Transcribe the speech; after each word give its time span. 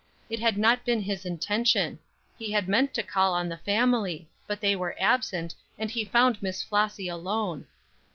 It 0.31 0.39
had 0.39 0.57
not 0.57 0.83
been 0.83 0.99
his 1.01 1.27
intention; 1.27 1.99
he 2.35 2.51
had 2.51 2.67
meant 2.67 2.91
to 2.95 3.03
call 3.03 3.35
on 3.35 3.47
the 3.49 3.57
family; 3.57 4.27
but 4.47 4.59
they 4.59 4.75
were 4.75 4.95
absent, 4.99 5.53
and 5.77 5.91
he 5.91 6.03
found 6.05 6.41
Miss 6.41 6.63
Flossy 6.63 7.07
alone. 7.07 7.67